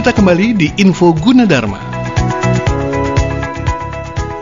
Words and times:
kita 0.00 0.16
kembali 0.16 0.56
di 0.56 0.72
Info 0.80 1.12
Gunadarma. 1.12 1.76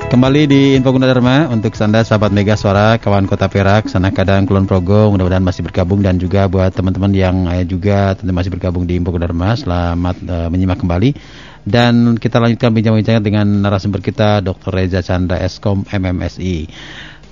Kembali 0.07 0.47
di 0.47 0.79
Info 0.79 0.95
Gunadarma 0.95 1.51
untuk 1.51 1.75
Anda 1.83 2.07
sahabat 2.07 2.31
Mega 2.31 2.55
Suara, 2.55 2.95
kawan 2.95 3.27
Kota 3.27 3.51
Perak, 3.51 3.91
sana 3.91 4.15
kadang 4.15 4.47
Kulon 4.47 4.71
Progo, 4.71 5.11
mudah-mudahan 5.11 5.43
masih 5.43 5.67
bergabung 5.67 5.99
dan 5.99 6.15
juga 6.15 6.47
buat 6.47 6.71
teman-teman 6.71 7.11
yang 7.11 7.51
juga 7.67 8.15
tentu 8.15 8.31
masih 8.31 8.55
bergabung 8.55 8.87
di 8.87 9.03
Info 9.03 9.11
Gunadarma, 9.11 9.59
selamat 9.59 10.17
uh, 10.31 10.47
menyimak 10.47 10.79
kembali. 10.79 11.19
Dan 11.67 12.15
kita 12.23 12.39
lanjutkan 12.39 12.71
bincang-bincang 12.71 13.19
dengan 13.19 13.51
narasumber 13.59 13.99
kita 13.99 14.39
Dr. 14.39 14.71
Reza 14.71 15.03
Chandra 15.03 15.43
Eskom 15.43 15.83
MMSI. 15.91 16.71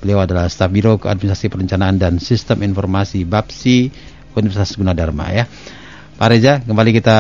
Beliau 0.03 0.27
adalah 0.27 0.51
staf 0.51 0.75
Biro 0.75 0.99
Administrasi 0.99 1.47
Perencanaan 1.47 2.03
dan 2.03 2.19
Sistem 2.19 2.67
Informasi 2.67 3.23
BAPSI 3.23 3.95
Universitas 4.35 4.75
Gunadarma 4.75 5.31
ya. 5.31 5.47
Pak 6.17 6.29
Reza, 6.33 6.65
kembali 6.65 6.91
kita 6.97 7.19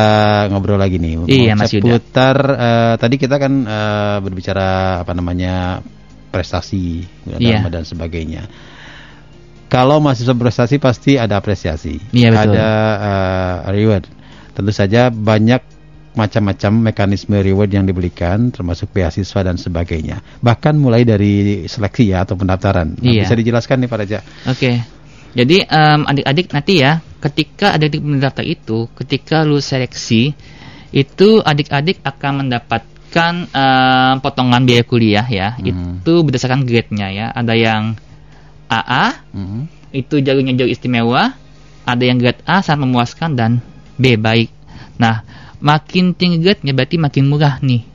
ngobrol 0.49 0.81
lagi 0.81 0.97
nih. 0.97 1.29
Iya, 1.29 1.53
Mas 1.53 1.69
Yuda. 1.69 2.01
Seputar 2.01 2.37
uh, 2.41 2.95
tadi 2.97 3.21
kita 3.21 3.37
kan 3.37 3.53
uh, 3.69 4.17
berbicara 4.25 5.01
apa 5.05 5.13
namanya 5.13 5.85
prestasi 6.33 7.05
Iya. 7.37 7.61
dan 7.69 7.85
sebagainya. 7.85 8.49
Kalau 9.69 10.01
mahasiswa 10.01 10.33
berprestasi 10.33 10.81
pasti 10.81 11.21
ada 11.21 11.37
apresiasi, 11.37 12.01
Iya, 12.09 12.33
betul. 12.33 12.57
ada 12.57 12.69
uh, 12.97 13.57
reward. 13.69 14.09
Tentu 14.57 14.73
saja 14.73 15.13
banyak 15.13 15.61
macam-macam 16.17 16.73
mekanisme 16.89 17.37
reward 17.37 17.69
yang 17.77 17.85
diberikan, 17.85 18.49
termasuk 18.49 18.97
beasiswa 18.97 19.45
dan 19.45 19.61
sebagainya. 19.61 20.25
Bahkan 20.41 20.73
mulai 20.81 21.05
dari 21.05 21.69
seleksi 21.69 22.17
ya 22.17 22.25
atau 22.25 22.41
pendaftaran. 22.41 22.97
Nah, 22.97 23.05
Iya. 23.05 23.29
Bisa 23.29 23.37
dijelaskan 23.37 23.85
nih 23.85 23.89
Pak 23.93 23.99
Reza? 24.01 24.21
Oke. 24.49 24.81
Jadi 25.37 25.61
em, 25.69 26.01
adik-adik 26.09 26.49
nanti 26.49 26.81
ya, 26.81 27.05
ketika 27.21 27.75
adik-adik 27.75 28.03
mendaftar 28.05 28.45
itu, 28.45 28.87
ketika 28.97 29.43
lu 29.43 29.59
seleksi, 29.59 30.37
itu 30.95 31.29
adik-adik 31.43 32.01
akan 32.05 32.47
mendapatkan 32.47 33.35
em, 33.51 34.15
potongan 34.21 34.63
biaya 34.65 34.85
kuliah 34.87 35.27
ya. 35.27 35.57
Hmm. 35.57 36.01
Itu 36.01 36.23
berdasarkan 36.23 36.65
grade-nya 36.65 37.09
ya. 37.13 37.27
Ada 37.33 37.55
yang 37.57 37.83
AA, 38.67 39.05
Mhm. 39.33 39.61
itu 39.95 40.21
jalurnya 40.21 40.53
jauh 40.59 40.71
istimewa, 40.71 41.33
ada 41.87 42.03
yang 42.03 42.19
grade 42.19 42.43
A 42.45 42.61
sangat 42.61 42.89
memuaskan 42.89 43.39
dan 43.39 43.51
B 43.97 44.19
baik. 44.19 44.51
Nah, 44.99 45.23
makin 45.63 46.13
tinggi 46.13 46.43
grade-nya 46.43 46.75
berarti 46.75 46.97
makin 46.99 47.25
murah 47.31 47.63
nih 47.63 47.87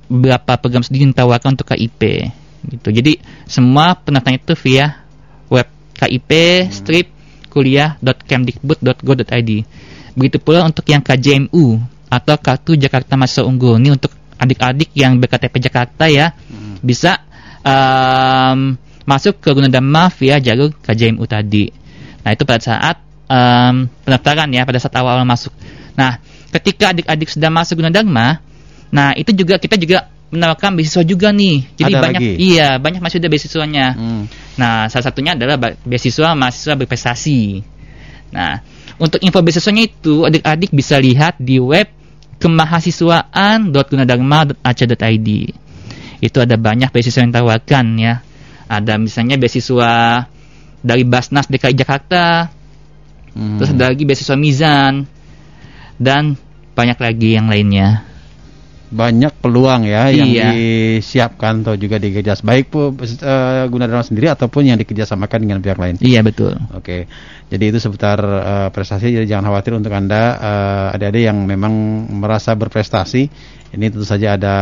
beberapa 0.09 0.57
program 0.57 0.81
studi 0.81 1.05
yang 1.05 1.13
ditawarkan 1.13 1.53
untuk 1.57 1.69
KIP 1.69 2.01
gitu. 2.69 2.91
Jadi 2.91 3.21
semua 3.45 3.95
pendaftaran 3.95 4.41
itu 4.41 4.53
via 4.65 5.05
web 5.47 5.69
KIP 5.95 6.31
strip 6.73 7.07
kuliah.kemdikbud.go.id. 7.49 9.51
Begitu 10.19 10.43
pula 10.43 10.67
untuk 10.67 10.83
yang 10.91 10.99
KJMU 10.99 11.79
atau 12.11 12.35
Kartu 12.35 12.75
Jakarta 12.75 13.15
Mahasiswa 13.15 13.47
Unggul. 13.47 13.79
Ini 13.79 13.95
untuk 13.95 14.11
adik-adik 14.35 14.91
yang 14.91 15.15
berKTP 15.15 15.55
Jakarta 15.63 16.11
ya 16.11 16.35
bisa 16.83 17.23
em, 17.63 18.75
masuk 19.07 19.39
ke 19.39 19.49
Gunadarma 19.55 20.11
via 20.11 20.43
jalur 20.43 20.75
KJMU 20.83 21.23
tadi. 21.23 21.71
Nah 22.27 22.35
itu 22.35 22.43
pada 22.43 22.59
saat 22.59 22.99
em, 23.31 23.87
pendaftaran 24.03 24.51
ya 24.51 24.67
pada 24.67 24.79
saat 24.83 24.95
awal-awal 24.99 25.23
masuk. 25.23 25.55
Nah 25.95 26.19
ketika 26.51 26.91
adik-adik 26.91 27.31
sudah 27.31 27.47
masuk 27.47 27.79
Gunadarma, 27.79 28.43
nah 28.91 29.15
itu 29.15 29.31
juga 29.31 29.55
kita 29.55 29.79
juga 29.79 30.11
menawarkan 30.29 30.77
beasiswa 30.77 31.03
juga 31.07 31.33
nih. 31.33 31.79
Jadi 31.79 31.93
Ada 31.95 32.03
banyak 32.05 32.21
lagi? 32.21 32.33
iya 32.37 32.69
banyak 32.77 33.01
masih 33.01 33.17
ada 33.17 33.29
beasiswanya. 33.31 33.87
Hmm. 33.97 34.23
Nah, 34.61 34.85
salah 34.91 35.05
satunya 35.09 35.33
adalah 35.33 35.57
beasiswa 35.81 36.37
mahasiswa 36.37 36.73
berprestasi. 36.77 37.65
Nah, 38.29 38.61
untuk 38.99 39.23
info 39.23 39.39
beasiswanya 39.39 39.87
itu 39.87 40.27
adik-adik 40.27 40.75
bisa 40.75 40.99
lihat 40.99 41.39
di 41.39 41.55
web 41.59 41.87
kemahasiswaan.gunadarma.ac.id. 42.39 45.29
Itu 46.19 46.43
ada 46.43 46.59
banyak 46.59 46.91
beasiswa 46.91 47.23
yang 47.23 47.31
ditawarkan 47.31 47.95
ya. 47.95 48.19
Ada 48.67 48.99
misalnya 48.99 49.39
beasiswa 49.39 50.27
dari 50.79 51.03
Basnas 51.07 51.47
DKI 51.47 51.75
Jakarta, 51.75 52.47
Hmm. 53.29 53.61
terus 53.61 53.77
ada 53.77 53.93
lagi 53.93 54.09
beasiswa 54.09 54.33
Mizan 54.33 55.05
dan 56.01 56.33
banyak 56.73 56.97
lagi 56.97 57.37
yang 57.37 57.45
lainnya. 57.45 58.08
Banyak 58.89 59.29
peluang 59.37 59.85
ya 59.85 60.09
yang 60.09 60.29
Iya. 60.33 60.49
disiapkan 60.49 61.61
atau 61.61 61.77
juga 61.77 62.01
dikerjas 62.01 62.41
baik 62.41 62.73
pun 62.73 62.97
uh, 62.97 63.63
Gunadarma 63.69 64.01
sendiri 64.01 64.33
ataupun 64.33 64.65
yang 64.65 64.81
dikerjasamakan 64.81 65.39
dengan 65.45 65.61
pihak 65.61 65.77
lain. 65.77 65.95
Iya 66.01 66.25
betul. 66.25 66.57
Oke, 66.73 67.05
jadi 67.53 67.63
itu 67.69 67.77
seputar 67.77 68.17
eh, 68.19 68.69
prestasi. 68.73 69.13
Jadi 69.13 69.29
jangan 69.29 69.53
khawatir 69.53 69.77
untuk 69.77 69.93
anda 69.93 70.21
eh, 70.37 70.95
adik-adik 70.97 71.23
yang 71.29 71.37
memang 71.45 71.73
merasa 72.17 72.57
berprestasi. 72.57 73.29
Ini 73.69 73.93
tentu 73.93 74.01
saja 74.01 74.33
ada 74.33 74.55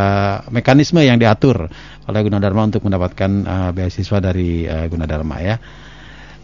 mekanisme 0.51 0.99
yang 0.99 1.15
diatur 1.15 1.71
oleh 2.03 2.19
Gunadarma 2.23 2.67
untuk 2.67 2.83
mendapatkan 2.83 3.31
eh, 3.47 3.69
beasiswa 3.71 4.17
dari 4.19 4.67
eh, 4.67 4.85
Gunadarma 4.91 5.38
ya. 5.39 5.55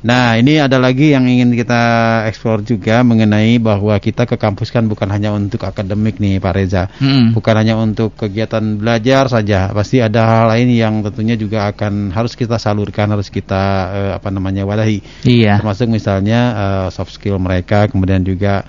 Nah, 0.03 0.35
ini 0.35 0.59
ada 0.59 0.75
lagi 0.83 1.15
yang 1.15 1.23
ingin 1.23 1.55
kita 1.55 1.81
eksplor 2.27 2.67
juga 2.67 2.99
mengenai 3.07 3.55
bahwa 3.55 3.95
kita 4.03 4.27
ke 4.27 4.35
kampus 4.35 4.67
kan 4.67 4.83
bukan 4.91 5.07
hanya 5.07 5.31
untuk 5.31 5.63
akademik 5.63 6.19
nih 6.19 6.43
Pak 6.43 6.53
Reza. 6.53 6.91
Hmm. 6.99 7.31
Bukan 7.31 7.55
hanya 7.55 7.79
untuk 7.79 8.11
kegiatan 8.19 8.75
belajar 8.75 9.31
saja, 9.31 9.71
pasti 9.71 10.03
ada 10.03 10.27
hal 10.27 10.45
lain 10.51 10.75
yang 10.75 10.93
tentunya 11.07 11.39
juga 11.39 11.71
akan 11.71 12.11
harus 12.11 12.35
kita 12.35 12.59
salurkan, 12.59 13.07
harus 13.15 13.31
kita 13.31 13.63
eh, 13.95 14.11
apa 14.19 14.27
namanya 14.27 14.67
wadahi. 14.67 14.99
Iya. 15.23 15.63
Termasuk 15.63 15.87
misalnya 15.87 16.39
eh, 16.51 16.87
soft 16.91 17.15
skill 17.15 17.39
mereka, 17.39 17.87
kemudian 17.87 18.27
juga 18.27 18.67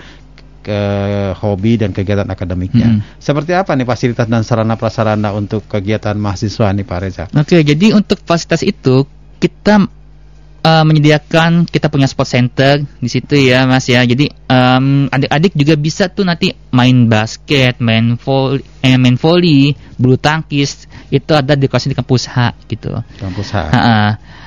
ke 0.64 0.80
hobi 1.36 1.76
dan 1.76 1.92
kegiatan 1.92 2.24
akademiknya. 2.24 2.96
Mm. 2.96 3.00
Seperti 3.20 3.52
apa 3.52 3.76
nih 3.76 3.84
fasilitas 3.84 4.24
dan 4.24 4.40
sarana 4.40 4.80
prasarana 4.80 5.36
untuk 5.36 5.68
kegiatan 5.68 6.16
mahasiswa 6.16 6.72
nih 6.72 6.86
Pak 6.88 6.98
Reza? 7.04 7.24
Oke, 7.36 7.60
jadi 7.60 7.92
untuk 7.92 8.24
fasilitas 8.24 8.64
itu 8.64 9.04
kita 9.36 9.84
uh, 10.64 10.82
menyediakan 10.82 11.69
kita 11.69 11.92
punya 11.92 12.08
sport 12.08 12.28
center 12.32 12.80
di 12.80 13.08
situ 13.12 13.36
ya, 13.36 13.69
Mas 13.69 13.84
ya. 13.86 14.00
Jadi 14.02 14.32
em, 14.32 15.06
adik-adik 15.12 15.52
juga 15.52 15.75
bisa 15.76 16.08
tuh 16.08 16.25
nanti 16.25 16.56
main 16.72 17.06
basket, 17.06 17.78
main 17.78 18.16
volley, 18.16 18.64
eh, 18.80 18.97
main 18.97 19.20
volley, 19.20 19.76
bulu 20.00 20.16
tangkis 20.16 20.88
itu 21.12 21.32
ada 21.36 21.54
di 21.54 21.69
kawasan 21.69 21.92
di 21.92 21.98
kampus 22.00 22.25
H 22.32 22.36
gitu. 22.66 22.97
Kampus 23.20 23.48
H. 23.52 23.56
Ha-ha. 23.70 24.02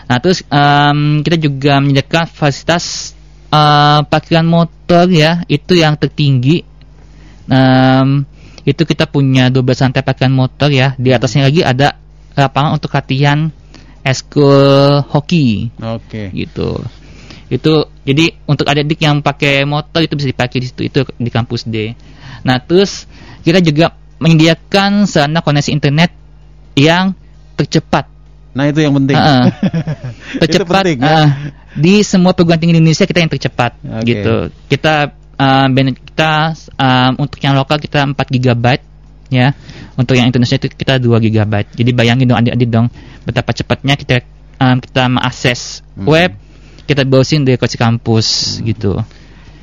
Nah, 0.07 0.17
terus 0.19 0.41
em, 0.49 1.21
kita 1.21 1.37
juga 1.37 1.77
menyediakan 1.79 2.25
fasilitas 2.25 3.13
eh, 3.53 4.01
parkiran 4.09 4.47
motor 4.49 5.05
ya, 5.13 5.45
itu 5.45 5.77
yang 5.77 5.95
tertinggi. 5.95 6.65
Em, 7.47 8.25
itu 8.67 8.83
kita 8.83 9.07
punya 9.07 9.47
12 9.47 9.63
lantai 9.63 10.03
parkiran 10.03 10.33
motor 10.33 10.67
ya. 10.73 10.91
Di 10.99 11.15
atasnya 11.15 11.47
lagi 11.47 11.63
ada 11.63 11.95
lapangan 12.35 12.75
untuk 12.77 12.91
latihan 12.93 13.49
eskul 14.07 15.03
hoki 15.11 15.67
Oke. 15.83 16.31
gitu. 16.31 16.79
Itu 17.51 17.91
jadi 18.07 18.35
untuk 18.47 18.67
adik-adik 18.67 18.99
yang 19.03 19.19
pakai 19.19 19.67
motor 19.67 20.03
itu 20.03 20.15
bisa 20.15 20.31
dipakai 20.31 20.63
di 20.63 20.67
situ 20.71 20.81
itu 20.87 20.99
di 21.19 21.29
kampus 21.31 21.67
D. 21.67 21.91
Nah, 22.47 22.59
terus 22.63 23.07
kita 23.43 23.59
juga 23.59 23.91
menyediakan 24.23 25.05
sarana 25.05 25.43
koneksi 25.43 25.71
internet 25.75 26.11
yang 26.79 27.11
tercepat 27.59 28.17
Nah, 28.57 28.65
itu 28.73 28.81
yang 28.81 28.97
penting. 28.97 29.13
Itu 30.41 30.49
tercepat 30.49 30.81
penting, 30.81 30.97
ya? 31.05 31.13
eh, 31.13 31.27
di 31.77 32.01
semua 32.01 32.33
perguruan 32.33 32.57
tinggi 32.57 32.73
di 32.73 32.81
Indonesia 32.81 33.05
kita 33.05 33.21
yang 33.21 33.29
tercepat 33.29 33.77
Oke. 33.85 34.01
gitu. 34.09 34.35
Kita 34.65 35.13
ben- 35.69 35.93
kita 35.93 36.57
eh, 36.57 37.11
untuk 37.21 37.37
yang 37.37 37.53
lokal 37.53 37.77
kita 37.77 38.01
4 38.01 38.17
GB 38.17 38.65
ya. 39.29 39.53
Untuk 39.95 40.13
yang 40.15 40.27
internasional 40.27 40.61
itu 40.61 40.69
kita 40.71 40.97
2 40.97 41.17
GB. 41.19 41.53
Jadi 41.73 41.91
bayangin 41.91 42.27
dong 42.27 42.39
adik-adik 42.39 42.69
dong 42.69 42.87
betapa 43.23 43.51
cepatnya 43.51 43.93
kita 43.95 44.23
eh, 44.57 44.75
kita 44.81 45.03
mengakses 45.07 45.81
Hmm. 45.97 46.05
web, 46.05 46.31
kita 46.85 47.01
browsing 47.03 47.41
dari 47.41 47.57
koci 47.57 47.73
kampus 47.75 48.59
gitu. 48.61 49.01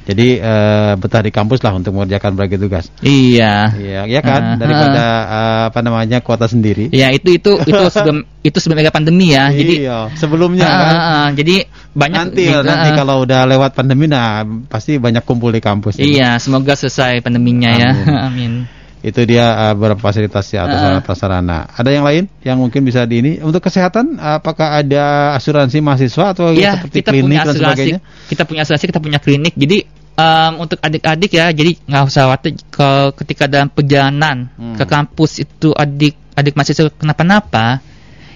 Jadi 0.05 0.37
eh, 0.37 0.93
betah 1.01 1.25
di 1.25 1.33
kampus 1.33 1.65
lah 1.65 1.73
untuk 1.73 1.97
mengerjakan 1.97 2.37
berbagai 2.37 2.61
tugas. 2.61 2.93
Iya. 3.01 3.73
Iya, 3.73 4.01
iya 4.05 4.21
kan? 4.21 4.43
Ah, 4.53 4.57
Daripada 4.61 5.05
eh, 5.25 5.63
apa 5.73 5.81
namanya 5.81 6.21
kuota 6.21 6.45
sendiri. 6.45 6.93
Ya 6.93 7.09
itu 7.09 7.33
itu 7.33 7.57
itu 7.65 7.83
sebelum 7.95 8.21
itu 8.45 8.59
sebelum 8.61 8.85
era 8.85 8.93
pandemi 8.93 9.33
ya. 9.33 9.49
Jadi 9.49 9.89
iya, 9.89 10.13
sebelumnya 10.13 10.69
Ah, 10.69 10.77
kan. 10.77 10.93
ah. 11.01 11.29
jadi 11.33 11.65
banyak 11.97 12.21
nanti 12.21 12.45
gitu, 12.53 12.61
nanti 12.61 12.89
kalau 12.93 13.25
udah 13.25 13.49
lewat 13.49 13.73
pandemi 13.73 14.05
nah 14.05 14.45
pasti 14.69 15.01
banyak 15.01 15.25
kumpul 15.25 15.49
di 15.49 15.65
kampus. 15.65 15.97
Iya, 15.97 16.37
semoga 16.37 16.77
selesai 16.77 17.25
pandeminya 17.25 17.71
ya. 17.73 17.91
Amin. 18.29 18.69
Itu 19.05 19.21
dia 19.29 19.53
uh, 19.53 19.73
beberapa 19.77 20.01
fasilitas 20.01 20.49
ya 20.49 20.65
atau 20.65 20.81
sarana 20.81 21.03
prasarana. 21.05 21.59
Ada 21.69 21.93
yang 21.93 22.05
lain 22.09 22.25
yang 22.41 22.57
mungkin 22.57 22.89
bisa 22.89 23.05
di 23.05 23.21
ini 23.21 23.33
untuk 23.45 23.61
kesehatan 23.61 24.17
apakah 24.17 24.81
ada 24.81 25.37
asuransi 25.37 25.85
mahasiswa 25.85 26.33
atau 26.33 26.57
ya 26.57 26.81
seperti 26.81 27.05
kita 27.05 27.11
klinik 27.13 27.29
punya 27.29 27.45
dan 27.45 27.53
asuransi 27.53 27.77
sebagainya? 27.85 28.01
kita 28.33 28.43
punya 28.49 28.61
asuransi 28.65 28.85
kita 28.89 29.01
punya 29.05 29.19
klinik 29.21 29.53
jadi 29.53 29.79
em, 30.17 30.53
untuk 30.57 30.81
adik-adik 30.81 31.31
ya 31.37 31.53
jadi 31.53 31.77
nggak 31.85 32.03
usah 32.09 32.23
khawatir 32.33 32.53
ke- 32.73 33.13
ketika 33.21 33.45
dalam 33.45 33.69
perjalanan 33.69 34.49
Hmm. 34.57 34.73
ke 34.81 34.85
kampus 34.89 35.45
itu 35.45 35.77
adik 35.77 36.17
adik 36.33 36.57
mahasiswa 36.57 36.89
kenapa-napa 36.89 37.85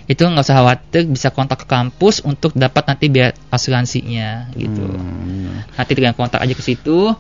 itu 0.04 0.20
nggak 0.20 0.44
usah 0.44 0.56
khawatir 0.60 1.02
bisa 1.08 1.32
kontak 1.32 1.64
ke 1.64 1.66
kampus 1.68 2.20
untuk 2.20 2.52
dapat 2.52 2.84
nanti 2.92 3.08
biaya 3.08 3.32
asuransinya 3.48 4.52
gitu 4.52 4.84
Hmm. 4.84 5.64
nanti 5.80 5.92
dengan 5.96 6.12
kontak 6.12 6.44
aja 6.44 6.52
ke 6.52 6.60
situ 6.60 7.16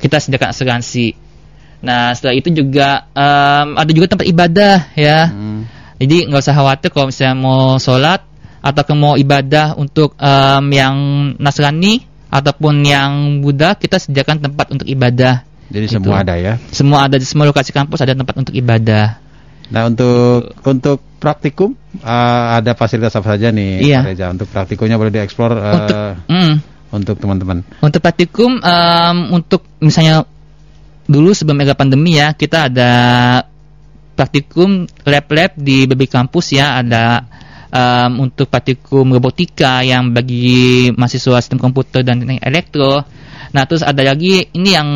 kita 0.00 0.20
sediakan 0.20 0.52
asuransi 0.52 1.16
nah 1.82 2.14
setelah 2.14 2.34
itu 2.34 2.48
juga 2.50 3.10
em, 3.10 3.68
ada 3.74 3.90
juga 3.90 4.06
tempat 4.08 4.26
ibadah 4.26 4.76
ya 4.94 5.26
Hmm. 5.28 5.66
jadi 5.98 6.30
nggak 6.30 6.42
usah 6.42 6.54
khawatir 6.54 6.88
kalau 6.90 7.10
misalnya 7.10 7.36
mau 7.36 7.76
sholat 7.76 8.22
atau 8.62 8.82
ke 8.86 8.94
mau 8.94 9.18
ibadah 9.18 9.74
untuk 9.74 10.14
em, 10.16 10.64
yang 10.70 10.94
Nasrani 11.36 12.06
ataupun 12.30 12.80
yang 12.80 13.42
Buddha 13.42 13.74
kita 13.74 13.98
sediakan 13.98 14.40
tempat 14.40 14.70
untuk 14.70 14.86
ibadah. 14.86 15.42
Jadi 15.68 15.84
Gitu. 15.84 15.98
semua 16.00 16.22
ada 16.22 16.38
ya. 16.38 16.56
Semua 16.70 16.98
ada 17.04 17.16
di 17.18 17.26
semua 17.26 17.44
lokasi 17.44 17.74
kampus 17.74 18.00
ada 18.00 18.14
tempat 18.14 18.32
untuk 18.38 18.54
ibadah. 18.54 19.18
Nah 19.68 19.82
untuk 19.84 20.52
untuk 20.62 21.00
praktikum 21.18 21.74
uh, 22.00 22.56
ada 22.56 22.72
fasilitas 22.72 23.12
apa 23.12 23.36
saja 23.36 23.50
nih 23.50 23.84
Iya. 23.84 24.00
Pak 24.00 24.08
Reza? 24.14 24.26
Untuk 24.30 24.46
praktikumnya 24.48 24.96
boleh 24.96 25.10
dieksplor 25.10 25.52
uh, 25.52 26.12
Untuk 26.24 26.30
mm, 26.30 26.52
untuk 26.92 27.16
teman-teman. 27.18 27.58
untuk 27.80 28.00
praktikum 28.00 28.60
em, 28.60 29.16
untuk 29.32 29.64
misalnya 29.80 30.24
dulu 31.08 31.34
sebelum 31.34 31.58
era 31.62 31.74
pandemi 31.74 32.18
ya 32.18 32.34
kita 32.34 32.70
ada 32.70 32.90
praktikum 34.14 34.86
lab-lab 35.02 35.56
di 35.56 35.88
berbagai 35.88 36.14
kampus 36.14 36.54
ya 36.54 36.78
ada 36.78 37.26
em, 37.72 38.10
untuk 38.22 38.46
praktikum 38.46 39.10
robotika 39.10 39.82
yang 39.82 40.12
bagi 40.12 40.92
mahasiswa 40.94 41.40
sistem 41.42 41.58
komputer 41.58 42.06
dan 42.06 42.22
teknik 42.22 42.44
elektro 42.44 43.02
nah 43.52 43.68
terus 43.68 43.84
ada 43.84 44.00
lagi 44.00 44.48
ini 44.56 44.70
yang 44.72 44.88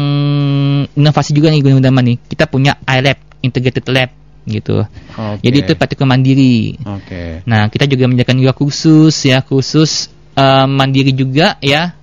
inovasi 0.96 1.36
juga 1.36 1.52
nih 1.52 1.60
Gunung 1.60 1.84
Dama 1.84 2.00
nih 2.00 2.16
kita 2.24 2.48
punya 2.48 2.78
iLab 2.88 3.18
integrated 3.44 3.84
lab 3.92 4.10
gitu 4.46 4.86
Oke. 5.18 5.42
jadi 5.42 5.56
itu 5.66 5.72
praktikum 5.74 6.08
mandiri 6.08 6.78
Oke. 7.06 7.46
Nah, 7.46 7.70
kita 7.70 7.86
juga 7.86 8.10
menyediakan 8.10 8.36
juga 8.42 8.52
khusus 8.54 9.14
ya, 9.26 9.38
khusus 9.46 10.10
eh, 10.34 10.66
mandiri 10.66 11.14
juga 11.14 11.54
ya. 11.62 11.94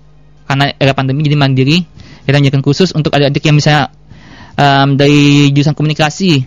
Karena 0.48 0.72
era 0.76 0.96
pandemi 0.96 1.28
jadi 1.28 1.36
mandiri. 1.36 1.84
Kita 2.24 2.40
menyediakan 2.40 2.64
khusus 2.64 2.96
untuk 2.96 3.12
adik-adik 3.12 3.44
yang 3.44 3.56
misalnya 3.60 3.92
em, 4.56 4.96
dari 4.96 5.52
jurusan 5.52 5.76
komunikasi, 5.76 6.44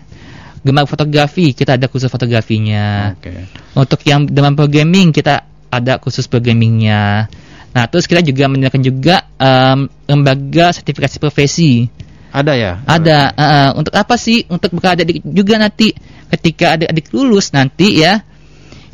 gemar 0.64 0.88
fotografi, 0.88 1.52
kita 1.52 1.76
ada 1.76 1.87
khusus 1.87 2.08
fotografinya. 2.08 3.12
Oke. 3.14 3.32
Untuk 3.76 4.00
yang 4.08 4.25
dengan 4.26 4.56
programming, 4.56 5.12
kita 5.12 5.44
ada 5.69 6.00
khusus 6.00 6.26
programmingnya. 6.26 7.28
Nah, 7.76 7.84
terus 7.93 8.08
kita 8.08 8.25
juga 8.25 8.49
menyediakan 8.49 8.82
juga 8.82 9.17
em, 9.37 9.87
lembaga 10.08 10.73
sertifikasi 10.73 11.20
profesi. 11.20 11.87
Ada 12.32 12.52
ya? 12.56 12.72
Ada. 12.84 13.19
eh, 13.32 13.70
untuk 13.76 13.93
apa 13.96 14.17
sih? 14.20 14.44
Untuk 14.49 14.72
bekal 14.76 14.96
adik 14.96 15.25
juga 15.25 15.56
nanti 15.56 15.93
ketika 16.32 16.76
adik-adik 16.76 17.08
lulus 17.14 17.55
nanti 17.55 18.02
ya 18.02 18.20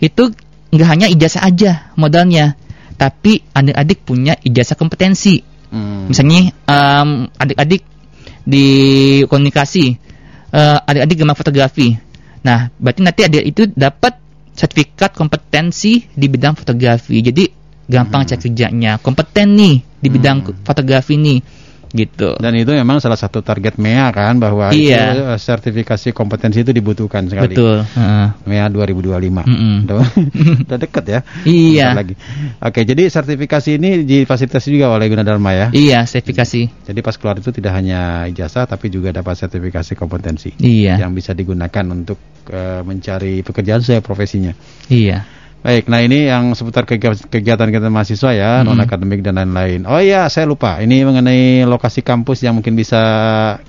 itu 0.02 0.30
nggak 0.72 0.88
hanya 0.88 1.06
ijazah 1.06 1.42
aja 1.46 1.72
modalnya, 1.94 2.58
tapi 2.98 3.42
adik-adik 3.54 4.02
punya 4.02 4.34
ijazah 4.42 4.74
kompetensi. 4.74 5.51
Hmm. 5.72 6.12
Misalnya 6.12 6.52
em, 6.52 7.08
adik-adik 7.40 7.82
di 8.44 8.66
komunikasi, 9.24 9.96
eh, 10.52 10.78
adik-adik 10.84 11.16
gemar 11.16 11.32
fotografi. 11.32 11.96
Nah, 12.44 12.68
berarti 12.76 13.00
nanti 13.00 13.20
adik 13.24 13.44
itu 13.48 13.62
dapat 13.72 14.20
sertifikat 14.52 15.16
kompetensi 15.16 16.04
di 16.12 16.26
bidang 16.28 16.52
fotografi. 16.52 17.16
Jadi 17.24 17.48
gampang 17.88 18.22
Hmm. 18.22 18.28
cek 18.28 18.38
kerjanya, 18.46 19.00
kompeten 19.00 19.56
nih 19.56 19.80
di 19.80 20.08
bidang 20.12 20.44
Hmm. 20.44 20.60
fotografi 20.60 21.16
nih, 21.16 21.38
gitu. 21.92 22.34
Dan 22.40 22.56
itu 22.56 22.72
memang 22.72 22.98
salah 22.98 23.16
satu 23.16 23.40
target 23.40 23.76
MEA 23.76 24.08
kan 24.10 24.40
bahwa 24.40 24.72
itu 24.72 24.90
Iya. 24.90 25.36
eh, 25.36 25.38
sertifikasi 25.38 26.10
kompetensi 26.10 26.60
itu 26.60 26.72
dibutuhkan 26.72 27.28
sekali. 27.28 27.52
Betul. 27.52 27.84
heeh. 27.84 28.26
MEA 28.48 28.66
2025. 28.66 29.44
Mm-mm. 29.44 29.76
Udah, 29.84 29.96
udah 30.66 30.78
deket 30.80 31.04
ya. 31.06 31.20
Iya. 31.44 31.86
Bentar 31.92 32.00
lagi. 32.02 32.14
Oke, 32.58 32.80
jadi 32.82 33.02
sertifikasi 33.06 33.70
ini 33.76 33.90
difasilitasi 34.02 34.68
juga 34.72 34.88
oleh 34.90 35.06
Gunadarma 35.06 35.52
ya. 35.52 35.66
Iya, 35.70 36.02
sertifikasi. 36.04 36.88
Jadi 36.88 36.98
pas 37.00 37.14
keluar 37.14 37.36
itu 37.36 37.52
tidak 37.52 37.76
hanya 37.76 38.24
ijazah 38.26 38.64
tapi 38.64 38.88
juga 38.88 39.12
dapat 39.12 39.36
sertifikasi 39.36 39.92
kompetensi 39.92 40.56
Iya. 40.56 40.96
yang 40.98 41.12
bisa 41.12 41.32
digunakan 41.32 41.84
untuk 41.86 42.16
eh, 42.48 42.80
mencari 42.82 43.44
pekerjaan 43.44 43.80
sesuai 43.80 44.00
profesinya. 44.00 44.56
Iya. 44.88 45.41
Baik, 45.62 45.86
nah 45.86 46.02
ini 46.02 46.26
yang 46.26 46.58
seputar 46.58 46.82
kegi- 46.82 47.30
kegiatan 47.30 47.70
kita 47.70 47.86
mahasiswa 47.86 48.34
ya, 48.34 48.50
Mm-mm. 48.60 48.74
non 48.74 48.82
akademik 48.82 49.22
dan 49.22 49.38
lain-lain. 49.38 49.86
Oh 49.86 50.02
iya, 50.02 50.26
saya 50.26 50.42
lupa. 50.50 50.82
Ini 50.82 51.06
mengenai 51.06 51.62
lokasi 51.70 52.02
kampus 52.02 52.42
yang 52.42 52.58
mungkin 52.58 52.74
bisa 52.74 52.98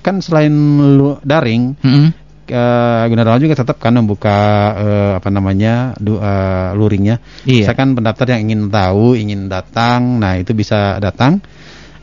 kan 0.02 0.18
selain 0.18 0.50
lu- 0.98 1.22
daring, 1.22 1.78
Mm-mm. 1.78 2.10
uh, 2.50 3.38
juga 3.38 3.54
tetap 3.54 3.78
kan 3.78 3.94
membuka 3.94 4.38
eh, 4.74 5.12
apa 5.22 5.30
namanya 5.30 5.94
du- 6.02 6.18
eh, 6.18 6.74
luringnya. 6.74 7.22
Iya. 7.46 7.70
Misalkan 7.70 7.94
pendaftar 7.94 8.26
yang 8.34 8.50
ingin 8.50 8.74
tahu, 8.74 9.14
ingin 9.14 9.46
datang, 9.46 10.18
nah 10.18 10.34
itu 10.34 10.50
bisa 10.50 10.98
datang 10.98 11.38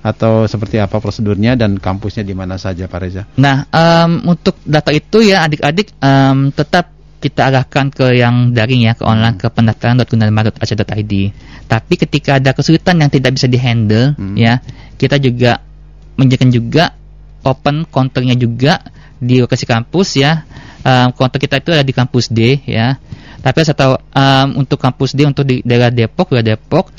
atau 0.02 0.50
seperti 0.50 0.82
apa 0.82 0.98
prosedurnya 0.98 1.54
dan 1.60 1.78
kampusnya 1.78 2.26
di 2.26 2.34
mana 2.34 2.58
saja 2.58 2.88
Pak 2.90 3.00
Reza. 3.04 3.24
Nah, 3.38 3.70
em, 3.70 4.24
untuk 4.26 4.58
data 4.66 4.90
itu 4.90 5.22
ya 5.22 5.46
adik-adik 5.46 5.94
em, 6.02 6.50
tetap 6.56 6.90
kita 7.22 7.54
arahkan 7.54 7.94
ke 7.94 8.18
yang 8.18 8.50
daring 8.52 8.82
ya, 8.82 8.98
ke 8.98 9.06
online 9.06 9.38
ke 9.38 9.46
pendaftaran.gunadarma.ac.id. 9.48 11.14
Tapi 11.70 11.94
ketika 11.96 12.42
ada 12.42 12.52
kesulitan 12.52 12.98
yang 13.00 13.14
tidak 13.14 13.38
bisa 13.38 13.46
dihandle 13.46 14.18
Hmm. 14.18 14.34
ya, 14.36 14.60
kita 14.98 15.22
juga 15.22 15.62
menyediakan 16.18 16.50
juga 16.52 16.84
open 17.42 17.86
counternya 17.88 18.36
juga 18.36 18.82
di 19.18 19.38
lokasi 19.40 19.64
kampus 19.64 20.18
ya. 20.18 20.44
Em, 20.82 21.14
counter 21.14 21.38
kita 21.38 21.62
itu 21.62 21.70
ada 21.72 21.86
di 21.86 21.94
kampus 21.94 22.34
D 22.34 22.58
ya. 22.66 22.98
Tapi 23.42 23.58
saya 23.62 23.78
tahu 23.78 23.94
em, 24.12 24.48
untuk 24.58 24.82
kampus 24.82 25.14
D 25.14 25.26
untuk 25.26 25.46
di 25.46 25.62
daerah 25.62 25.94
Depok, 25.94 26.34
wilayah 26.34 26.58
Depok 26.58 26.90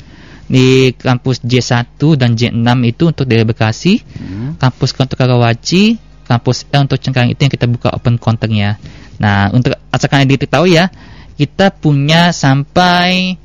di 0.43 0.91
kampus 0.95 1.39
J1 1.43 1.95
dan 2.19 2.35
J6 2.35 2.67
itu 2.83 3.03
untuk 3.11 3.23
daerah 3.27 3.47
Bekasi 3.47 3.99
Hmm. 4.03 4.55
kampus 4.59 4.91
untuk 4.95 5.15
Karawaci, 5.15 5.99
kampus 6.27 6.67
L 6.71 6.87
untuk 6.87 6.99
Cengkareng 6.99 7.31
itu 7.31 7.39
yang 7.43 7.53
kita 7.53 7.67
buka 7.67 7.91
open 7.91 8.15
counternya. 8.19 8.79
Nah, 9.23 9.47
untuk 9.55 9.71
asalkan 9.87 10.27
tahu 10.27 10.67
ya, 10.67 10.91
kita 11.39 11.71
punya 11.71 12.35
sampai 12.35 13.39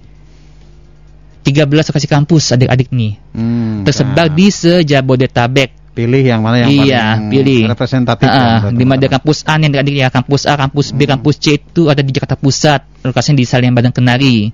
13 1.47 1.65
lokasi 1.71 2.07
kampus 2.11 2.53
adik-adik 2.53 2.91
nih. 2.93 3.17
Hmm, 3.33 3.87
Tersebar 3.87 4.29
nah, 4.29 4.35
di 4.35 4.47
sejabodetabek. 4.53 5.71
pilih 5.99 6.23
yang 6.23 6.47
mana 6.47 6.63
yang 6.63 6.71
iya, 6.71 7.19
paling 7.19 7.27
pilih. 7.27 7.63
representatif. 7.75 8.27
Ah, 8.31 8.63
ya, 8.63 8.71
di 8.71 8.87
mana 8.87 9.03
kampus 9.11 9.43
A 9.43 9.59
nih 9.59 9.67
adik-adik 9.67 9.95
ya, 9.99 10.09
kampus 10.15 10.47
A, 10.47 10.55
kampus 10.55 10.95
B, 10.95 11.03
Hmm. 11.03 11.19
kampus 11.19 11.35
C 11.43 11.59
itu 11.59 11.91
ada 11.91 11.99
di 12.07 12.15
Jakarta 12.15 12.39
Pusat, 12.39 13.03
lokasinya 13.03 13.43
di 13.43 13.47
Salian 13.47 13.75
Badan 13.75 13.91
Kenari. 13.91 14.47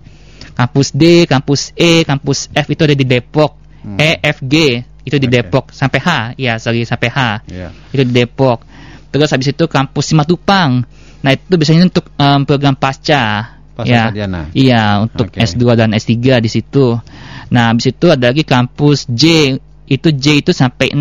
Kampus 0.56 0.96
D, 0.96 1.28
kampus 1.28 1.76
E, 1.76 2.00
kampus 2.08 2.48
F 2.48 2.66
itu 2.72 2.82
ada 2.88 2.96
di 2.96 3.04
Depok. 3.04 3.60
Hmm. 3.84 4.00
E, 4.00 4.16
F, 4.24 4.40
G 4.40 4.80
itu 5.04 5.16
di 5.20 5.28
Oke. 5.28 5.34
Depok 5.36 5.64
sampai 5.68 6.00
H, 6.00 6.08
ya 6.40 6.56
sorry 6.56 6.88
sampai 6.88 7.12
H 7.12 7.18
Iya. 7.44 7.68
itu 7.92 8.02
di 8.08 8.12
Depok. 8.24 8.64
Terus 9.12 9.28
habis 9.28 9.52
itu 9.52 9.64
kampus 9.68 10.04
Simatupang. 10.10 10.80
Nah 11.24 11.32
itu 11.32 11.56
biasanya 11.56 11.88
untuk 11.88 12.12
em, 12.20 12.44
program 12.44 12.76
pasca. 12.76 13.56
Pasca 13.72 13.88
ya. 13.88 14.12
sarjana. 14.12 14.52
Iya 14.52 15.00
untuk 15.00 15.32
Oke. 15.32 15.40
S2 15.40 15.64
dan 15.72 15.96
S3 15.96 16.12
di 16.44 16.50
situ. 16.52 17.00
Nah 17.48 17.72
habis 17.72 17.88
itu 17.88 18.12
ada 18.12 18.28
lagi 18.28 18.44
kampus 18.44 19.08
J. 19.08 19.56
Itu 19.88 20.12
J 20.12 20.44
itu 20.44 20.52
sampai 20.52 20.92
6 20.92 21.00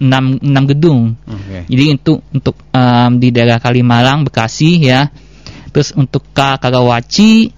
6, 0.00 0.40
6 0.40 0.70
gedung. 0.70 1.18
Oke. 1.26 1.66
Jadi 1.66 1.82
itu 1.90 2.22
untuk 2.30 2.54
em, 2.70 3.10
di 3.18 3.34
daerah 3.34 3.58
Kalimalang, 3.58 4.22
Bekasi 4.22 4.86
ya. 4.86 5.10
Terus 5.74 5.90
untuk 5.98 6.30
K 6.30 6.56
Karawaci 6.62 7.50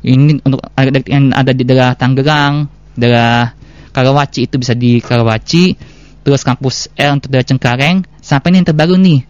ini 0.00 0.40
untuk 0.40 0.64
yang 1.10 1.34
ada 1.34 1.52
di 1.52 1.66
daerah 1.66 1.92
Tangerang, 1.98 2.70
daerah 2.94 3.52
Karawaci 3.90 4.46
itu 4.46 4.54
bisa 4.56 4.78
di 4.78 5.02
Karawaci. 5.02 5.98
Terus 6.22 6.46
kampus 6.46 6.94
L 6.94 7.18
untuk 7.18 7.28
daerah 7.34 7.48
Cengkareng 7.48 8.06
sampai 8.22 8.54
ini 8.54 8.56
yang 8.62 8.68
terbaru 8.70 8.94
nih, 8.94 9.20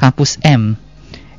kampus 0.00 0.40
M 0.40 0.85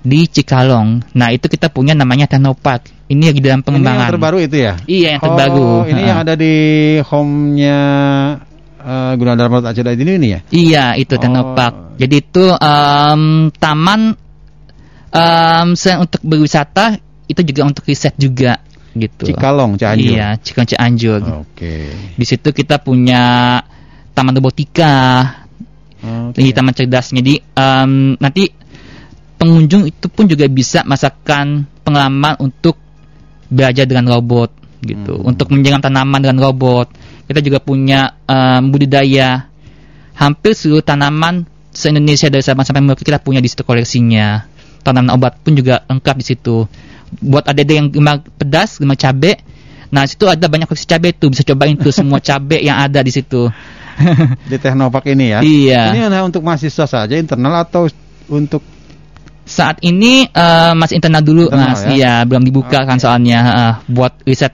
di 0.08 0.24
Cikalong. 0.24 1.04
Nah, 1.20 1.36
itu 1.36 1.52
kita 1.52 1.68
punya 1.68 1.92
namanya 1.92 2.32
Technopark. 2.32 2.88
Ini 3.12 3.24
lagi 3.32 3.40
dalam 3.44 3.60
Ini 3.60 3.68
pengembangan. 3.68 4.00
yang 4.08 4.14
terbaru 4.16 4.38
itu 4.40 4.58
ya? 4.60 4.74
Iya, 4.88 5.08
yang 5.16 5.22
terbaru. 5.24 5.64
Oh, 5.64 5.84
ini 5.84 6.00
Ha-ha. 6.00 6.10
yang 6.12 6.20
ada 6.24 6.34
di 6.36 6.56
home-nya 7.04 7.80
uh, 8.80 9.12
Gunadarma 9.16 9.60
Aceh 9.64 9.84
ini 9.84 10.12
ini 10.16 10.28
ya? 10.32 10.40
Iya, 10.52 10.86
itu 10.96 11.16
Oh. 11.16 11.20
Technopark. 11.20 11.76
Jadi 11.98 12.16
itu 12.20 12.46
em, 12.54 13.24
taman 13.58 14.02
em, 15.10 15.68
selain 15.74 16.06
untuk 16.06 16.22
berwisata 16.22 17.00
itu 17.28 17.42
juga 17.44 17.62
untuk 17.66 17.84
riset 17.84 18.14
juga 18.16 18.62
gitu. 18.94 19.30
Cikalong, 19.30 19.78
Cianjur. 19.78 20.14
Iya, 20.14 20.28
Cikalong 20.40 20.70
Cianjur. 20.70 21.22
Oke. 21.48 21.74
Di 22.16 22.26
situ 22.26 22.50
kita 22.50 22.78
punya 22.82 23.58
taman 24.14 24.34
robotika, 24.34 24.96
Oke. 26.02 26.38
di 26.38 26.50
taman 26.54 26.74
cerdas. 26.74 27.14
Jadi 27.14 27.38
um, 27.54 28.18
nanti 28.18 28.50
pengunjung 29.38 29.86
itu 29.88 30.06
pun 30.10 30.26
juga 30.26 30.50
bisa 30.50 30.82
masakan 30.84 31.70
pengalaman 31.86 32.36
untuk 32.42 32.76
belajar 33.48 33.88
dengan 33.88 34.12
robot 34.12 34.52
gitu. 34.84 35.18
Hmm. 35.18 35.30
untuk 35.34 35.54
menyiram 35.54 35.82
tanaman 35.82 36.20
dengan 36.22 36.38
robot. 36.44 36.92
Kita 37.28 37.40
juga 37.44 37.60
punya 37.60 38.18
um, 38.28 38.72
budidaya. 38.72 39.50
Hampir 40.18 40.58
seluruh 40.58 40.82
tanaman 40.82 41.46
se 41.70 41.94
Indonesia 41.94 42.26
dari 42.32 42.42
Sabang 42.42 42.66
sampai 42.66 42.82
Merauke 42.82 43.06
kita 43.06 43.22
punya 43.22 43.38
di 43.38 43.50
situ 43.50 43.62
koleksinya. 43.62 44.48
Tanaman 44.82 45.14
obat 45.14 45.38
pun 45.44 45.54
juga 45.54 45.86
lengkap 45.86 46.16
di 46.18 46.26
situ. 46.26 46.66
Buat 47.22 47.52
adik-adik 47.54 47.76
yang 47.78 47.88
gemar 47.94 48.16
pedas 48.36 48.82
gemar 48.82 49.00
cabe 49.00 49.40
nah 49.88 50.04
situ 50.04 50.28
ada 50.28 50.52
banyak 50.52 50.68
koleksi 50.68 50.88
cabe 50.90 51.14
tuh. 51.16 51.32
Bisa 51.32 51.44
cobain 51.48 51.78
tuh 51.78 51.94
semua 51.94 52.20
cabe 52.20 52.60
yang 52.68 52.80
ada 52.80 53.00
di 53.04 53.12
situ. 53.14 53.48
Di 54.50 54.58
Teknopark 54.58 55.10
ini 55.10 55.34
ya. 55.34 55.40
Iya. 55.42 55.84
Ini 55.94 56.00
hanya 56.10 56.22
untuk 56.26 56.46
mahasiswa 56.46 56.86
saja 56.86 57.16
internal 57.18 57.66
atau 57.66 57.90
untuk 58.30 58.62
Saat 59.48 59.80
ini 59.82 60.28
eh, 60.28 60.74
masih 60.76 61.00
internal 61.00 61.24
dulu 61.24 61.48
Internal 61.48 61.72
mas, 61.72 61.82
ya? 61.88 61.90
iya 61.96 62.14
belum 62.28 62.44
dibuka 62.44 62.84
kan 62.84 63.00
Oke. 63.00 63.04
soalnya 63.08 63.40
eh, 63.48 63.74
buat 63.88 64.20
riset 64.28 64.54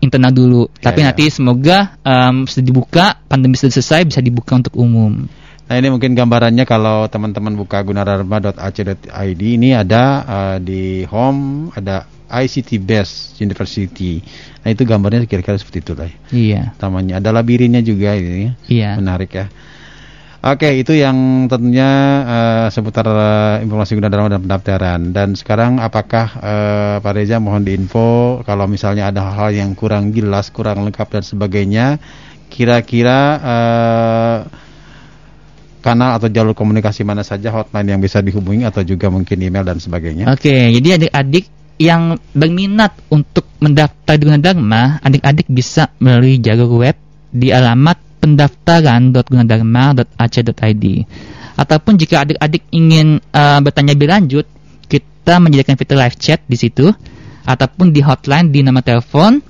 internal 0.00 0.32
dulu. 0.32 0.62
Tapi 0.80 1.04
iya. 1.04 1.06
nanti 1.12 1.24
semoga 1.28 2.00
em, 2.00 2.48
sudah 2.48 2.64
dibuka, 2.64 3.06
pandemi 3.28 3.58
sudah 3.58 3.74
selesai 3.74 4.08
bisa 4.08 4.20
dibuka 4.24 4.56
untuk 4.56 4.74
umum. 4.80 5.28
Nah 5.70 5.74
ini 5.78 5.86
mungkin 5.92 6.18
gambarannya 6.18 6.66
kalau 6.66 7.06
teman-teman 7.06 7.54
buka 7.54 7.84
gunadarma.ac.id 7.84 9.42
ini 9.42 9.76
ada 9.76 10.02
eh, 10.24 10.56
di 10.64 10.82
home 11.06 11.70
ada 11.76 12.08
ICT 12.30 12.78
Best 12.80 13.42
University. 13.42 14.22
Nah 14.62 14.70
itu 14.70 14.86
gambarnya 14.86 15.26
kira-kira 15.26 15.58
seperti 15.58 15.82
itu 15.82 15.92
lah. 15.98 16.10
Iya, 16.30 16.62
Namanya 16.78 17.18
ada 17.18 17.34
labirinnya 17.34 17.82
juga 17.82 18.14
ini. 18.14 18.50
ya. 18.50 18.52
iya. 18.70 18.90
Menarik 18.94 19.30
ya. 19.34 19.46
Oke, 20.40 20.72
itu 20.80 20.96
yang 20.96 21.44
tentunya 21.52 21.90
eh, 22.24 22.66
seputar 22.72 23.04
eh, 23.04 23.56
informasi 23.60 23.92
Gunadarma 23.92 24.32
dan 24.32 24.40
pendaftaran. 24.40 25.00
Dan 25.12 25.36
sekarang 25.36 25.76
apakah 25.76 26.32
eh, 26.40 26.96
Pak 27.04 27.12
Reza 27.12 27.36
mohon 27.36 27.60
diinfo 27.60 28.40
kalau 28.48 28.64
misalnya 28.64 29.12
ada 29.12 29.20
hal 29.36 29.52
yang 29.52 29.76
kurang 29.76 30.16
jelas, 30.16 30.48
kurang 30.48 30.80
lengkap 30.88 31.12
dan 31.12 31.24
sebagainya, 31.28 31.86
kira-kira 32.48 33.20
eh, 33.36 34.38
kanal 35.84 36.16
atau 36.16 36.32
jalur 36.32 36.56
komunikasi 36.56 37.04
mana 37.04 37.20
saja 37.20 37.52
hotline 37.52 37.92
yang 37.92 38.00
bisa 38.00 38.24
dihubungi 38.24 38.64
atau 38.64 38.80
juga 38.80 39.12
mungkin 39.12 39.44
email 39.44 39.64
dan 39.68 39.76
sebagainya. 39.76 40.24
Oke, 40.32 40.72
jadi 40.72 40.96
adik-adik 40.96 41.52
yang 41.76 42.16
berminat 42.32 42.96
untuk 43.12 43.44
mendaftar 43.60 44.16
di 44.16 44.24
Gunadarma, 44.24 45.04
adik-adik 45.04 45.52
bisa 45.52 45.92
melalui 46.00 46.40
jalur 46.40 46.80
web 46.80 46.96
di 47.28 47.52
alamat 47.52 48.09
pendaftaran.gunadarma.ac.id. 48.20 50.84
Ataupun 51.56 51.96
jika 51.96 52.20
adik-adik 52.24 52.62
ingin 52.72 53.20
eh, 53.20 53.60
bertanya 53.64 53.92
lebih 53.96 54.08
lanjut, 54.12 54.46
kita 54.86 55.40
menyediakan 55.40 55.76
fitur 55.76 55.96
live 56.00 56.16
chat 56.20 56.40
di 56.44 56.56
situ 56.56 56.92
ataupun 57.44 57.92
di 57.92 58.00
hotline 58.04 58.52
di 58.52 58.60
nama 58.60 58.84
telepon 58.84 59.40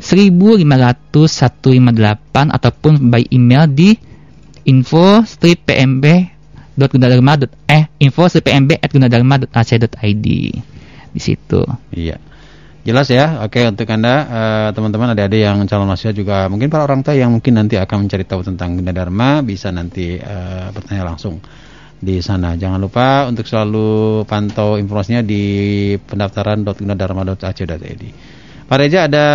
1500158 0.00 2.52
ataupun 2.52 3.08
by 3.08 3.24
email 3.32 3.64
di 3.66 3.96
info 4.68 5.24
pmb.gunadarma 5.40 7.32
eh 7.70 7.86
info 8.02 8.28
pmb@gunadarma.ac.id 8.28 10.26
di 11.16 11.20
situ. 11.20 11.64
Iya. 11.96 12.20
Jelas 12.86 13.10
ya. 13.10 13.42
Oke, 13.42 13.66
untuk 13.66 13.90
Anda 13.90 14.14
eh, 14.22 14.68
teman-teman 14.70 15.10
adik-adik 15.10 15.42
yang 15.42 15.58
calon 15.66 15.90
mahasiswa 15.90 16.14
juga 16.14 16.46
mungkin 16.46 16.70
para 16.70 16.86
orang 16.86 17.02
tua 17.02 17.18
yang 17.18 17.34
mungkin 17.34 17.58
nanti 17.58 17.74
akan 17.74 18.06
mencari 18.06 18.22
tahu 18.22 18.46
tentang 18.46 18.78
Gunadarma 18.78 19.42
bisa 19.42 19.74
nanti 19.74 20.14
eh, 20.14 20.66
bertanya 20.70 21.02
langsung 21.02 21.42
di 21.98 22.22
sana. 22.22 22.54
Jangan 22.54 22.78
lupa 22.78 23.26
untuk 23.26 23.42
selalu 23.42 24.22
pantau 24.30 24.78
informasinya 24.78 25.26
di 25.26 25.98
pendaftaran.gunadarma.ac.id. 25.98 28.04
Pak 28.66 28.78
Reza 28.78 29.10
ada 29.10 29.26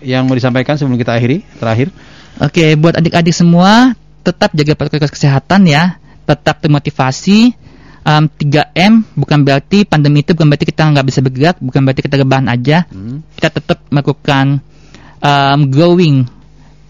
yang 0.00 0.24
mau 0.24 0.32
disampaikan 0.32 0.80
sebelum 0.80 0.96
kita 0.96 1.12
akhiri 1.12 1.44
terakhir? 1.60 1.92
Oke, 2.40 2.80
buat 2.80 2.96
adik-adik 2.96 3.36
semua 3.36 3.92
tetap 4.24 4.56
jaga 4.56 4.72
protokol 4.72 5.12
kesehatan 5.12 5.68
ya, 5.68 6.00
tetap 6.24 6.64
termotivasi. 6.64 7.52
Um, 8.02 8.26
3M 8.26 9.06
bukan 9.14 9.46
berarti 9.46 9.86
pandemi 9.86 10.26
itu 10.26 10.34
bukan 10.34 10.50
berarti 10.50 10.66
kita 10.66 10.90
nggak 10.90 11.06
bisa 11.06 11.20
bergerak, 11.22 11.56
bukan 11.62 11.80
berarti 11.86 12.02
kita 12.02 12.18
rebahan 12.18 12.50
aja. 12.50 12.82
Hmm. 12.90 13.22
Kita 13.38 13.48
tetap 13.54 13.78
melakukan 13.94 14.58
um, 15.22 15.60
growing 15.70 16.26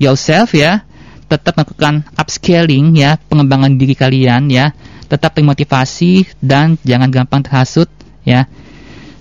yourself 0.00 0.57
ya, 0.57 0.81
tetap 1.28 1.52
melakukan 1.61 2.09
upscaling 2.16 2.97
ya, 2.97 3.21
pengembangan 3.28 3.76
diri 3.76 3.92
kalian 3.92 4.49
ya, 4.49 4.73
tetap 5.12 5.37
termotivasi 5.37 6.40
dan 6.40 6.81
jangan 6.81 7.12
gampang 7.12 7.45
terhasut 7.45 7.92
ya. 8.25 8.49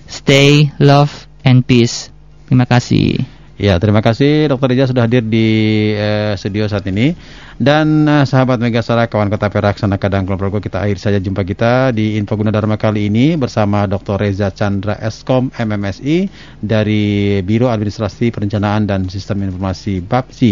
Stay, 0.08 0.72
love, 0.80 1.12
and 1.44 1.64
peace. 1.64 2.08
Terima 2.48 2.64
kasih. 2.68 3.41
Ya, 3.62 3.78
terima 3.78 4.02
kasih 4.02 4.50
Dr. 4.50 4.74
Reza 4.74 4.90
sudah 4.90 5.06
hadir 5.06 5.22
di 5.22 5.46
eh, 5.94 6.34
studio 6.34 6.66
saat 6.66 6.82
ini. 6.90 7.14
Dan 7.62 8.10
eh, 8.10 8.26
sahabat 8.26 8.58
Megasara, 8.58 9.06
kawan 9.06 9.30
kota 9.30 9.46
Perak, 9.54 9.78
sana 9.78 10.02
kadang 10.02 10.26
Kulon 10.26 10.58
kita 10.58 10.82
akhir 10.82 10.98
saja 10.98 11.22
jumpa 11.22 11.46
kita 11.46 11.94
di 11.94 12.18
Info 12.18 12.34
Gunadarma 12.34 12.74
kali 12.74 13.06
ini 13.06 13.38
bersama 13.38 13.86
Dr. 13.86 14.18
Reza 14.18 14.50
Chandra 14.50 14.98
Eskom 14.98 15.54
MMSI 15.54 16.26
dari 16.58 17.38
Biro 17.46 17.70
Administrasi 17.70 18.34
Perencanaan 18.34 18.90
dan 18.90 19.06
Sistem 19.06 19.46
Informasi 19.46 20.02
BAPSI 20.02 20.50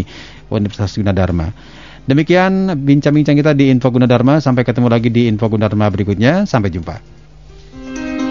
Universitas 0.54 0.94
Gunadarma. 0.94 1.50
Demikian 2.06 2.78
bincang-bincang 2.78 3.34
kita 3.34 3.58
di 3.58 3.74
Info 3.74 3.90
Gunadarma. 3.90 4.38
Sampai 4.38 4.62
ketemu 4.62 4.86
lagi 4.86 5.10
di 5.10 5.26
Info 5.26 5.50
Gunadarma 5.50 5.90
berikutnya. 5.90 6.46
Sampai 6.46 6.70
jumpa. 6.70 7.19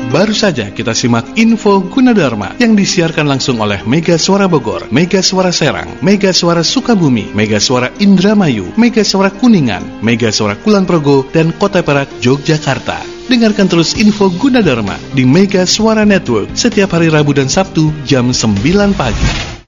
Baru 0.10 0.34
saja 0.34 0.74
kita 0.74 0.98
simak 0.98 1.38
info 1.38 1.86
Gunadarma 1.86 2.58
yang 2.58 2.74
disiarkan 2.74 3.30
langsung 3.30 3.62
oleh 3.62 3.86
Mega 3.86 4.18
Suara 4.18 4.50
Bogor, 4.50 4.90
Mega 4.90 5.22
Suara 5.22 5.54
Serang, 5.54 6.02
Mega 6.02 6.34
Suara 6.34 6.66
Sukabumi, 6.66 7.30
Mega 7.38 7.62
Suara 7.62 7.94
Indramayu, 8.02 8.74
Mega 8.74 9.06
Suara 9.06 9.30
Kuningan, 9.30 10.02
Mega 10.02 10.34
Suara 10.34 10.58
Kulon 10.58 10.90
Progo, 10.90 11.30
dan 11.30 11.54
Kota 11.54 11.86
Perak, 11.86 12.10
Yogyakarta. 12.26 13.06
Dengarkan 13.30 13.70
terus 13.70 13.94
info 14.02 14.34
Gunadarma 14.34 14.98
di 15.14 15.30
Mega 15.30 15.70
Suara 15.70 16.02
Network 16.10 16.58
setiap 16.58 16.98
hari 16.98 17.14
Rabu 17.14 17.38
dan 17.38 17.46
Sabtu 17.46 17.94
jam 18.02 18.34
9 18.34 18.66
pagi. 18.98 19.59